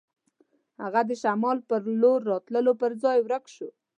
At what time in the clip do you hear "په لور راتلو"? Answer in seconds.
1.69-2.71